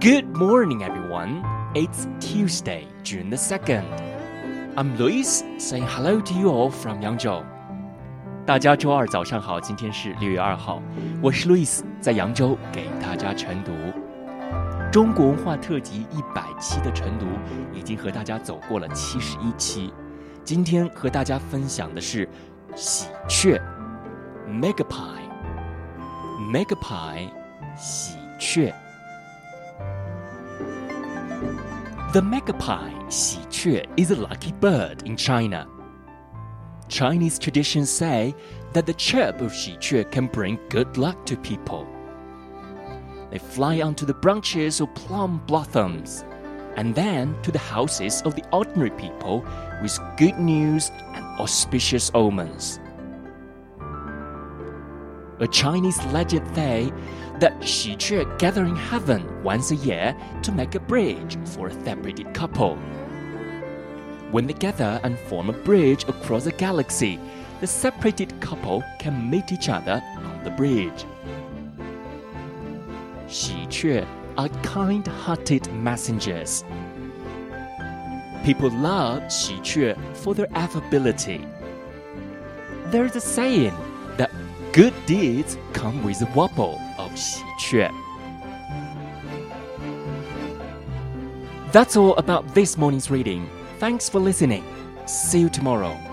[0.00, 1.44] Good morning, everyone.
[1.74, 3.84] It's Tuesday, June the 2nd.
[4.74, 7.44] I'm Luis saying hello to you all from Yangzhou.
[8.46, 10.80] 大家周二早上好，今天是六月二号，
[11.20, 13.72] 我是 Luis，在扬州给大家晨读。
[14.90, 17.26] 中国文化特辑一百期的晨读
[17.78, 19.92] 已经和大家走过了七十一期，
[20.42, 22.26] 今天和大家分享的是
[22.74, 23.60] 喜鹊
[24.48, 27.28] （magpie），magpie，
[27.76, 28.72] 喜鹊。
[32.13, 35.67] The magpie, 喜鹊 is a lucky bird in China.
[36.87, 38.33] Chinese traditions say
[38.73, 41.85] that the chirp of 喜鹊 can bring good luck to people.
[43.31, 46.23] They fly onto the branches of plum blossoms
[46.77, 49.45] and then to the houses of the ordinary people
[49.81, 52.79] with good news and auspicious omens.
[55.40, 56.92] A Chinese legend says
[57.38, 57.96] that Xi
[58.38, 62.76] gather in heaven once a year to make a bridge for a separated couple.
[64.30, 67.18] When they gather and form a bridge across a galaxy,
[67.60, 71.06] the separated couple can meet each other on the bridge.
[73.28, 74.04] Xi
[74.36, 76.64] are kind-hearted messengers.
[78.44, 81.46] People love Xi for their affability.
[82.86, 83.74] There is a saying
[84.16, 84.30] that
[84.72, 87.90] good deeds come with a warble of 喜鹊.
[91.72, 93.48] That's all about this morning's reading.
[93.78, 94.64] Thanks for listening.
[95.06, 96.09] See you tomorrow.